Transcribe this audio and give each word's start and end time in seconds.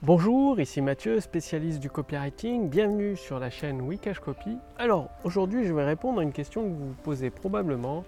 Bonjour, 0.00 0.60
ici 0.60 0.80
Mathieu, 0.80 1.18
spécialiste 1.18 1.80
du 1.80 1.90
copywriting. 1.90 2.70
Bienvenue 2.70 3.16
sur 3.16 3.40
la 3.40 3.50
chaîne 3.50 3.82
Wikash 3.82 4.20
Copy. 4.20 4.56
Alors, 4.78 5.08
aujourd'hui, 5.24 5.64
je 5.64 5.74
vais 5.74 5.84
répondre 5.84 6.20
à 6.20 6.22
une 6.22 6.30
question 6.30 6.62
que 6.62 6.68
vous 6.68 6.86
vous 6.90 7.02
posez 7.02 7.30
probablement. 7.30 8.04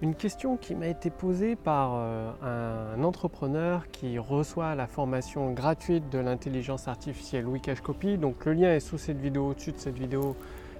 Une 0.00 0.16
question 0.16 0.56
qui 0.56 0.74
m'a 0.74 0.88
été 0.88 1.10
posée 1.10 1.54
par 1.54 1.92
euh, 1.94 2.96
un 2.96 3.04
entrepreneur 3.04 3.88
qui 3.92 4.18
reçoit 4.18 4.74
la 4.74 4.88
formation 4.88 5.52
gratuite 5.52 6.10
de 6.10 6.18
l'intelligence 6.18 6.88
artificielle 6.88 7.46
Wikash 7.46 7.82
Copy. 7.82 8.18
Donc, 8.18 8.44
le 8.44 8.54
lien 8.54 8.74
est 8.74 8.80
sous 8.80 8.98
cette 8.98 9.20
vidéo, 9.20 9.50
au-dessus 9.50 9.70
de 9.70 9.78
cette 9.78 9.96
vidéo, 9.96 10.34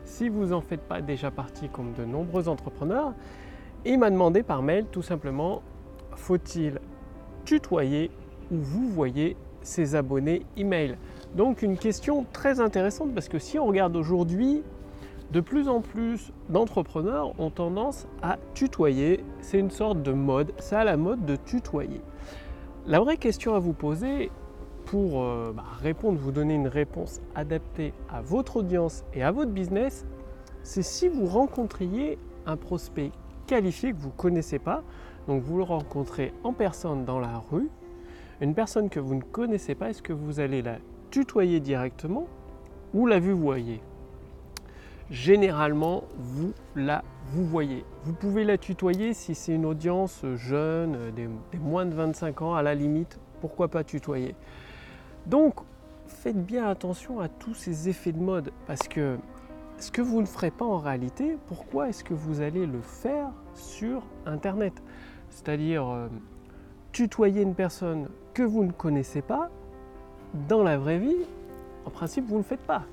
si 0.06 0.28
vous 0.28 0.46
n'en 0.46 0.60
faites 0.60 0.82
pas 0.82 1.00
déjà 1.00 1.30
partie 1.30 1.68
comme 1.68 1.92
de 1.92 2.04
nombreux 2.04 2.48
entrepreneurs. 2.48 3.14
Et 3.84 3.92
il 3.92 3.98
m'a 4.00 4.10
demandé 4.10 4.42
par 4.42 4.60
mail 4.60 4.86
tout 4.86 5.02
simplement, 5.02 5.62
faut-il 6.16 6.80
tutoyer 7.44 8.10
ou 8.50 8.56
vous 8.56 8.88
voyez 8.88 9.36
ses 9.62 9.94
abonnés 9.94 10.42
email 10.56 10.96
Donc 11.34 11.62
une 11.62 11.76
question 11.76 12.26
très 12.32 12.60
intéressante 12.60 13.14
parce 13.14 13.28
que 13.28 13.38
si 13.38 13.58
on 13.58 13.66
regarde 13.66 13.96
aujourd'hui, 13.96 14.62
de 15.32 15.40
plus 15.40 15.68
en 15.68 15.80
plus 15.80 16.30
d'entrepreneurs 16.50 17.32
ont 17.40 17.50
tendance 17.50 18.06
à 18.20 18.36
tutoyer. 18.54 19.24
C'est 19.40 19.58
une 19.58 19.70
sorte 19.70 20.02
de 20.02 20.12
mode, 20.12 20.52
c'est 20.58 20.76
à 20.76 20.84
la 20.84 20.98
mode 20.98 21.24
de 21.24 21.36
tutoyer. 21.36 22.02
La 22.86 23.00
vraie 23.00 23.16
question 23.16 23.54
à 23.54 23.58
vous 23.58 23.72
poser 23.72 24.30
pour 24.84 25.22
euh, 25.22 25.52
bah, 25.56 25.64
répondre, 25.80 26.18
vous 26.18 26.32
donner 26.32 26.54
une 26.54 26.68
réponse 26.68 27.20
adaptée 27.34 27.94
à 28.10 28.20
votre 28.20 28.56
audience 28.58 29.04
et 29.14 29.22
à 29.22 29.30
votre 29.30 29.52
business, 29.52 30.04
c'est 30.62 30.82
si 30.82 31.08
vous 31.08 31.26
rencontriez 31.26 32.18
un 32.44 32.56
prospect 32.56 33.10
qualifié 33.46 33.92
que 33.92 33.98
vous 33.98 34.08
ne 34.08 34.16
connaissez 34.16 34.58
pas, 34.58 34.82
donc 35.28 35.42
vous 35.42 35.56
le 35.56 35.62
rencontrez 35.62 36.34
en 36.44 36.52
personne 36.52 37.04
dans 37.04 37.20
la 37.20 37.42
rue, 37.50 37.70
une 38.40 38.54
personne 38.54 38.88
que 38.88 39.00
vous 39.00 39.14
ne 39.14 39.22
connaissez 39.22 39.74
pas, 39.74 39.90
est-ce 39.90 40.02
que 40.02 40.12
vous 40.12 40.40
allez 40.40 40.62
la 40.62 40.78
tutoyer 41.10 41.60
directement 41.60 42.26
ou 42.94 43.06
la 43.06 43.20
vous 43.20 43.38
voyez 43.38 43.80
Généralement, 45.10 46.04
vous 46.16 46.52
la 46.74 47.04
vous 47.26 47.44
voyez. 47.44 47.84
Vous 48.04 48.12
pouvez 48.12 48.44
la 48.44 48.58
tutoyer 48.58 49.14
si 49.14 49.34
c'est 49.34 49.54
une 49.54 49.66
audience 49.66 50.24
jeune, 50.34 51.10
des, 51.14 51.28
moins 51.58 51.86
de 51.86 51.94
25 51.94 52.42
ans, 52.42 52.54
à 52.54 52.62
la 52.62 52.74
limite, 52.74 53.18
pourquoi 53.40 53.68
pas 53.68 53.84
tutoyer? 53.84 54.34
Donc, 55.26 55.60
faites 56.06 56.42
bien 56.44 56.68
attention 56.68 57.20
à 57.20 57.28
tous 57.28 57.54
ces 57.54 57.88
effets 57.88 58.12
de 58.12 58.20
mode 58.20 58.52
parce 58.66 58.88
que 58.88 59.18
ce 59.78 59.90
que 59.90 60.02
vous 60.02 60.20
ne 60.20 60.26
ferez 60.26 60.50
pas 60.50 60.64
en 60.64 60.78
réalité, 60.78 61.36
pourquoi 61.46 61.88
est-ce 61.88 62.04
que 62.04 62.14
vous 62.14 62.40
allez 62.40 62.66
le 62.66 62.80
faire 62.80 63.30
sur 63.54 64.02
Internet? 64.26 64.82
C'est-à-dire, 65.30 65.88
euh, 65.88 66.08
tutoyer 66.92 67.42
une 67.42 67.54
personne 67.54 68.08
que 68.32 68.42
vous 68.42 68.64
ne 68.64 68.72
connaissez 68.72 69.22
pas, 69.22 69.50
dans 70.48 70.62
la 70.62 70.78
vraie 70.78 70.98
vie, 70.98 71.26
en 71.84 71.90
principe, 71.90 72.26
vous 72.26 72.34
ne 72.34 72.38
le 72.38 72.44
faites 72.44 72.60
pas. 72.60 72.84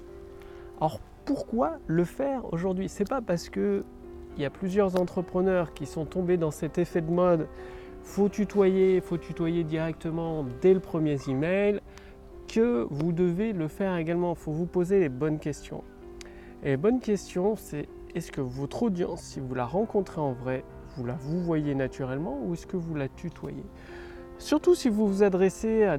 Alors 0.80 1.00
pourquoi 1.26 1.78
le 1.88 2.04
faire 2.04 2.52
aujourd'hui? 2.54 2.90
C'est 2.90 3.08
pas 3.08 3.22
parce 3.22 3.50
que 3.50 3.84
il 4.36 4.44
y 4.44 4.46
a 4.46 4.50
plusieurs 4.50 5.00
entrepreneurs 5.00 5.74
qui 5.74 5.86
sont 5.86 6.06
tombés 6.06 6.38
dans 6.38 6.52
cet 6.52 6.78
effet 6.78 7.02
de 7.02 7.12
mode. 7.12 7.48
Faut 8.04 8.30
tutoyer, 8.30 9.02
faut 9.02 9.18
tutoyer 9.18 9.64
directement 9.64 10.46
dès 10.62 10.74
le 10.74 10.80
premier 10.80 11.18
email 11.28 11.82
que 12.48 12.88
vous 12.90 13.12
devez 13.12 13.54
le 13.54 13.68
faire 13.68 13.98
également. 13.98 14.32
Il 14.32 14.38
faut 14.38 14.52
vous 14.52 14.66
poser 14.66 15.00
les 15.00 15.10
bonnes 15.10 15.40
questions. 15.40 15.84
Et 16.64 16.70
les 16.70 16.78
bonnes 16.78 17.00
questions, 17.00 17.56
c'est 17.56 17.88
est-ce 18.16 18.32
que 18.32 18.42
votre 18.42 18.84
audience, 18.84 19.22
si 19.22 19.40
vous 19.40 19.54
la 19.54 19.66
rencontrez 19.66 20.22
en 20.22 20.32
vrai, 20.32 20.64
vous 20.96 21.06
la 21.06 21.14
vous 21.14 21.42
voyez 21.42 21.76
naturellement 21.76 22.40
ou 22.44 22.54
est-ce 22.54 22.66
que 22.66 22.78
vous 22.78 22.96
la 22.96 23.08
tutoyez? 23.10 23.66
Surtout 24.40 24.74
si 24.74 24.88
vous 24.88 25.06
vous 25.06 25.22
adressez 25.22 25.84
à, 25.84 25.98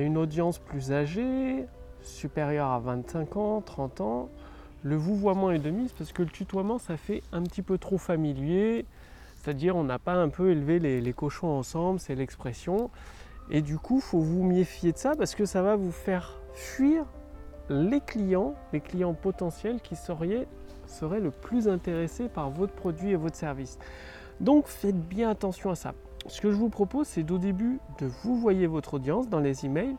une 0.00 0.16
audience 0.16 0.58
plus 0.58 0.90
âgée, 0.90 1.66
supérieure 2.00 2.68
à 2.68 2.78
25 2.78 3.36
ans, 3.36 3.60
30 3.60 4.00
ans, 4.00 4.28
le 4.82 4.96
vouvoiement 4.96 5.50
est 5.50 5.58
de 5.58 5.68
mise 5.68 5.92
parce 5.92 6.12
que 6.12 6.22
le 6.22 6.30
tutoiement 6.30 6.78
ça 6.78 6.96
fait 6.96 7.22
un 7.30 7.42
petit 7.42 7.60
peu 7.60 7.76
trop 7.76 7.98
familier, 7.98 8.86
c'est-à-dire 9.36 9.76
on 9.76 9.84
n'a 9.84 9.98
pas 9.98 10.14
un 10.14 10.30
peu 10.30 10.50
élevé 10.50 10.78
les, 10.78 11.02
les 11.02 11.12
cochons 11.12 11.48
ensemble, 11.48 12.00
c'est 12.00 12.14
l'expression. 12.14 12.90
Et 13.50 13.60
du 13.60 13.76
coup, 13.76 13.96
il 13.96 14.02
faut 14.02 14.20
vous 14.20 14.42
méfier 14.42 14.92
de 14.92 14.98
ça 14.98 15.14
parce 15.14 15.34
que 15.34 15.44
ça 15.44 15.60
va 15.60 15.76
vous 15.76 15.92
faire 15.92 16.40
fuir 16.54 17.04
les 17.68 18.00
clients, 18.00 18.54
les 18.72 18.80
clients 18.80 19.12
potentiels 19.12 19.82
qui 19.82 19.94
seraient, 19.94 20.48
seraient 20.86 21.20
le 21.20 21.30
plus 21.30 21.68
intéressés 21.68 22.30
par 22.30 22.48
votre 22.48 22.72
produit 22.72 23.10
et 23.10 23.16
votre 23.16 23.36
service. 23.36 23.78
Donc 24.40 24.68
faites 24.68 24.98
bien 24.98 25.28
attention 25.28 25.70
à 25.70 25.74
ça 25.74 25.92
ce 26.26 26.40
que 26.40 26.50
je 26.50 26.56
vous 26.56 26.70
propose, 26.70 27.06
c'est 27.06 27.30
au 27.30 27.38
début 27.38 27.78
de 28.00 28.06
vous 28.22 28.36
voyer 28.36 28.66
votre 28.66 28.94
audience 28.94 29.28
dans 29.28 29.40
les 29.40 29.66
emails 29.66 29.96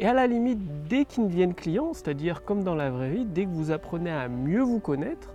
et 0.00 0.06
à 0.06 0.12
la 0.12 0.26
limite, 0.26 0.58
dès 0.88 1.04
qu'ils 1.04 1.28
deviennent 1.28 1.54
clients, 1.54 1.92
c'est-à-dire 1.94 2.44
comme 2.44 2.64
dans 2.64 2.74
la 2.74 2.90
vraie 2.90 3.10
vie, 3.10 3.24
dès 3.24 3.44
que 3.44 3.50
vous 3.50 3.70
apprenez 3.70 4.10
à 4.10 4.28
mieux 4.28 4.62
vous 4.62 4.80
connaître, 4.80 5.32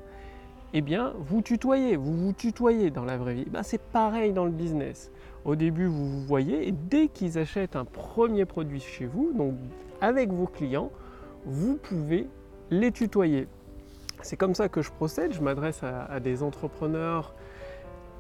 eh 0.74 0.82
bien, 0.82 1.14
vous 1.18 1.42
tutoyez, 1.42 1.96
vous 1.96 2.14
vous 2.14 2.34
tutoyez 2.34 2.92
dans 2.92 3.06
la 3.06 3.18
vraie 3.18 3.36
vie. 3.36 3.46
Ben, 3.46 3.64
c'est 3.64 3.82
pareil 3.82 4.34
dans 4.34 4.46
le 4.46 4.52
business. 4.52 5.12
Au 5.46 5.56
début, 5.56 5.86
vous 5.86 6.06
vous 6.06 6.26
voyez 6.26 6.68
et 6.68 6.72
dès 6.72 7.08
qu'ils 7.08 7.38
achètent 7.38 7.76
un 7.76 7.86
premier 7.86 8.46
produit 8.46 8.82
chez 8.82 9.06
vous, 9.06 9.32
donc 9.34 9.56
avec 10.02 10.32
vos 10.32 10.48
clients, 10.48 10.92
vous 11.46 11.78
pouvez 11.78 12.28
les 12.70 12.92
tutoyer. 12.92 13.48
C'est 14.22 14.36
comme 14.36 14.56
ça 14.56 14.68
que 14.68 14.82
je 14.82 14.92
procède. 14.92 15.34
Je 15.34 15.42
m'adresse 15.42 15.82
à 15.84 16.20
des 16.20 16.44
entrepreneurs 16.44 17.34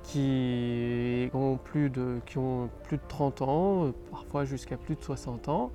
qui 0.07 1.29
ont 1.34 1.57
plus 1.57 1.90
de, 1.90 2.19
qui 2.25 2.38
ont 2.38 2.69
plus 2.84 2.97
de 2.97 3.03
30 3.09 3.41
ans, 3.41 3.91
parfois 4.09 4.45
jusqu'à 4.45 4.78
plus 4.78 4.95
de 4.95 5.01
60 5.01 5.50
ans. 5.50 5.72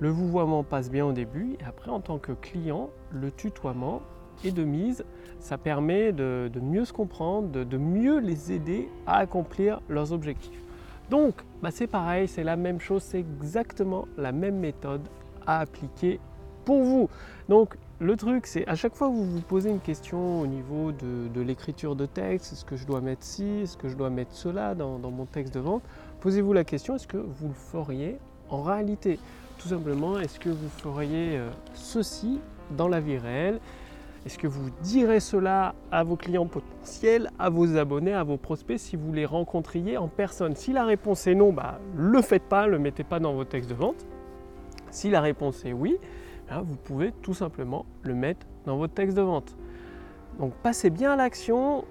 Le 0.00 0.08
vouvoiement 0.08 0.64
passe 0.64 0.90
bien 0.90 1.04
au 1.04 1.12
début 1.12 1.56
après 1.66 1.90
en 1.90 2.00
tant 2.00 2.18
que 2.18 2.32
client, 2.32 2.90
le 3.12 3.30
tutoiement 3.30 4.00
est 4.44 4.52
de 4.52 4.64
mise. 4.64 5.04
Ça 5.38 5.58
permet 5.58 6.12
de, 6.12 6.50
mieux 6.60 6.86
se 6.86 6.92
comprendre, 6.92 7.48
de, 7.64 7.76
mieux 7.76 8.18
les 8.18 8.52
aider 8.52 8.88
à 9.06 9.18
accomplir 9.18 9.80
leurs 9.88 10.12
objectifs. 10.12 10.62
Donc 11.10 11.34
bah 11.62 11.70
c'est 11.70 11.86
pareil, 11.86 12.26
c'est 12.26 12.44
la 12.44 12.56
même 12.56 12.80
chose, 12.80 13.02
c'est 13.02 13.20
exactement 13.20 14.08
la 14.16 14.32
même 14.32 14.58
méthode 14.58 15.02
à 15.46 15.60
appliquer 15.60 16.18
pour 16.64 16.82
vous. 16.82 17.10
Donc 17.50 17.76
le 18.00 18.16
truc, 18.16 18.46
c'est 18.46 18.66
à 18.66 18.74
chaque 18.74 18.94
fois 18.94 19.08
que 19.08 19.14
vous 19.14 19.24
vous 19.24 19.40
posez 19.40 19.70
une 19.70 19.80
question 19.80 20.40
au 20.40 20.46
niveau 20.46 20.90
de, 20.92 21.40
l'écriture 21.40 21.94
de 21.94 22.06
texte, 22.06 22.52
est-ce 22.52 22.64
que 22.64 22.76
je 22.76 22.86
dois 22.86 23.00
mettre 23.00 23.22
ci, 23.22 23.44
est-ce 23.62 23.76
que 23.76 23.88
je 23.88 23.96
dois 23.96 24.10
mettre 24.10 24.32
cela 24.32 24.74
dans, 24.74 24.98
mon 24.98 25.26
texte 25.26 25.54
de 25.54 25.60
vente, 25.60 25.82
posez-vous 26.20 26.52
la 26.52 26.64
question, 26.64 26.96
est-ce 26.96 27.06
que 27.06 27.18
vous 27.18 27.48
le 27.48 27.54
feriez 27.54 28.18
en 28.50 28.62
réalité? 28.62 29.18
Tout 29.58 29.68
simplement, 29.68 30.18
est-ce 30.18 30.40
que 30.40 30.48
vous 30.48 30.68
feriez 30.68 31.38
euh, 31.38 31.48
ceci 31.74 32.40
dans 32.76 32.88
la 32.88 32.98
vie 32.98 33.16
réelle? 33.16 33.60
Est-ce 34.26 34.38
que 34.38 34.46
vous 34.46 34.70
direz 34.82 35.20
cela 35.20 35.74
à 35.92 36.02
vos 36.02 36.16
clients 36.16 36.46
potentiels, 36.46 37.30
à 37.38 37.50
vos 37.50 37.76
abonnés, 37.76 38.14
à 38.14 38.24
vos 38.24 38.38
prospects 38.38 38.78
si 38.78 38.96
vous 38.96 39.12
les 39.12 39.26
rencontriez 39.26 39.98
en 39.98 40.08
personne? 40.08 40.56
Si 40.56 40.72
la 40.72 40.84
réponse 40.84 41.26
est 41.26 41.34
non, 41.34 41.52
bah, 41.52 41.78
le 41.94 42.20
faites 42.22 42.48
pas, 42.48 42.66
le 42.66 42.78
mettez 42.78 43.04
pas 43.04 43.20
dans 43.20 43.34
vos 43.34 43.44
textes 43.44 43.68
de 43.68 43.74
vente. 43.74 44.06
Si 44.90 45.10
la 45.10 45.20
réponse 45.20 45.64
est 45.64 45.74
oui, 45.74 45.98
vous 46.50 46.76
pouvez 46.76 47.12
tout 47.22 47.34
simplement 47.34 47.86
le 48.02 48.14
mettre 48.14 48.46
dans 48.66 48.76
votre 48.76 48.94
texte 48.94 49.16
de 49.16 49.22
vente. 49.22 49.56
Donc 50.38 50.54
passez 50.62 50.90
bien 50.90 51.12
à 51.12 51.16
l'action. 51.16 51.84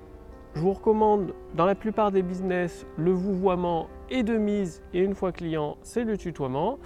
Je 0.56 0.62
vous 0.62 0.74
recommande 0.74 1.34
dans 1.56 1.66
la 1.66 1.74
plupart 1.74 2.12
des 2.12 2.22
business, 2.22 2.86
le 2.98 3.12
vouvoiement 3.12 3.88
est 4.12 4.22
de 4.22 4.38
mise 4.38 4.84
et 4.94 5.00
une 5.00 5.16
fois 5.16 5.32
client, 5.32 5.78
c'est 5.82 6.04
le 6.04 6.16
tutoiement. 6.16 6.78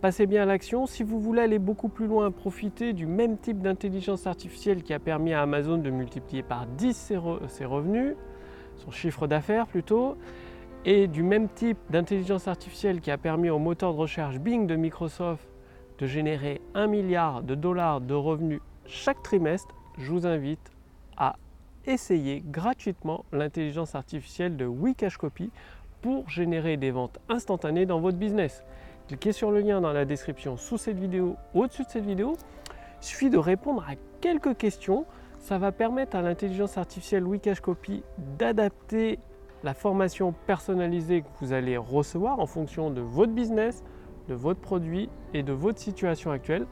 Passez 0.00 0.26
bien 0.26 0.42
à 0.42 0.46
l'action. 0.46 0.86
Si 0.86 1.02
vous 1.02 1.20
voulez 1.20 1.42
aller 1.42 1.58
beaucoup 1.58 1.88
plus 1.88 2.06
loin, 2.06 2.30
profiter 2.30 2.92
du 2.92 3.06
même 3.06 3.36
type 3.36 3.60
d'intelligence 3.60 4.26
artificielle 4.26 4.82
qui 4.82 4.94
a 4.94 4.98
permis 4.98 5.32
à 5.32 5.42
Amazon 5.42 5.78
de 5.78 5.90
multiplier 5.90 6.42
par 6.42 6.66
10 6.66 6.92
ses, 7.48 7.64
revenus, 7.64 8.14
son 8.76 8.90
chiffre 8.90 9.26
d'affaires 9.26 9.66
plutôt, 9.66 10.16
et 10.84 11.08
du 11.08 11.22
même 11.22 11.48
type 11.48 11.78
d'intelligence 11.90 12.46
artificielle 12.46 13.00
qui 13.00 13.10
a 13.10 13.18
permis 13.18 13.50
au 13.50 13.58
moteur 13.58 13.92
de 13.92 13.98
recherche 13.98 14.38
Bing 14.38 14.66
de 14.66 14.76
Microsoft 14.76 15.48
de 15.98 16.06
générer 16.06 16.60
un 16.74 16.86
milliard 16.86 17.42
de 17.42 17.54
dollars 17.54 18.00
de 18.00 18.14
revenus 18.14 18.60
chaque 18.86 19.22
trimestre, 19.22 19.74
je 19.98 20.10
vous 20.10 20.26
invite 20.26 20.70
à 21.16 21.36
essayer 21.86 22.42
gratuitement 22.44 23.24
l'intelligence 23.32 23.94
artificielle 23.94 24.56
de 24.56 24.64
Wikashcopy 24.64 25.50
pour 26.00 26.28
générer 26.28 26.76
des 26.76 26.90
ventes 26.90 27.18
instantanées 27.28 27.86
dans 27.86 28.00
votre 28.00 28.16
business. 28.16 28.64
Cliquez 29.08 29.32
sur 29.32 29.50
le 29.50 29.60
lien 29.60 29.80
dans 29.80 29.92
la 29.92 30.04
description 30.04 30.56
sous 30.56 30.78
cette 30.78 30.98
vidéo 30.98 31.36
ou 31.54 31.62
au-dessus 31.62 31.84
de 31.84 31.88
cette 31.88 32.04
vidéo. 32.04 32.36
Il 33.00 33.06
suffit 33.06 33.30
de 33.30 33.38
répondre 33.38 33.84
à 33.88 33.94
quelques 34.20 34.56
questions. 34.56 35.06
Ça 35.38 35.58
va 35.58 35.72
permettre 35.72 36.16
à 36.16 36.22
l'intelligence 36.22 36.78
artificielle 36.78 37.24
Wikashcopy 37.24 38.02
d'adapter 38.38 39.18
la 39.64 39.74
formation 39.74 40.32
personnalisée 40.46 41.22
que 41.22 41.28
vous 41.40 41.52
allez 41.52 41.76
recevoir 41.76 42.38
en 42.38 42.46
fonction 42.46 42.90
de 42.90 43.00
votre 43.00 43.32
business, 43.32 43.82
de 44.28 44.34
votre 44.34 44.60
produit 44.60 45.08
et 45.34 45.42
de 45.42 45.52
votre 45.52 45.78
situation 45.78 46.30
actuelle 46.30 46.66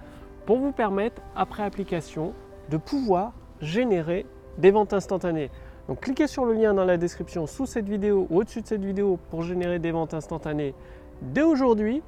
pour 0.45 0.59
vous 0.59 0.73
permettre, 0.73 1.23
après 1.35 1.63
application, 1.63 2.33
de 2.71 2.77
pouvoir 2.77 3.33
générer 3.61 4.27
des 4.59 4.71
ventes 4.71 4.93
instantanées. 4.93 5.51
Donc 5.89 6.01
cliquez 6.01 6.27
sur 6.27 6.45
le 6.45 6.55
lien 6.55 6.75
dans 6.75 6.85
la 6.85 6.97
description 6.97 7.47
sous 7.47 7.67
cette 7.67 7.89
vidéo 7.89 8.27
ou 8.31 8.41
au-dessus 8.41 8.63
de 8.63 8.67
cette 8.67 8.85
vidéo 8.85 9.19
pour 9.31 9.43
générer 9.43 9.79
des 9.79 9.93
ventes 9.93 10.15
instantanées 10.15 10.75
dès 11.23 11.43
aujourd'hui. 11.43 12.03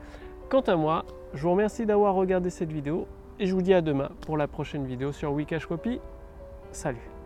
Quant 0.49 0.61
à 0.63 0.77
moi, 0.77 1.05
Je 1.35 1.43
vous 1.43 1.51
remercie 1.51 1.85
d'avoir 1.85 2.15
regardé 2.15 2.49
cette 2.49 2.73
vidéo 2.73 3.07
et 3.39 3.47
je 3.47 3.55
vous 3.55 3.63
dis 3.63 3.75
à 3.75 3.83
demain 3.83 4.09
pour 4.23 4.37
la 4.37 4.49
prochaine 4.49 4.87
vidéo 4.87 5.13
sur 5.13 5.33
Wikash 5.33 5.67
Copy. 5.67 6.01
Salut 6.73 7.18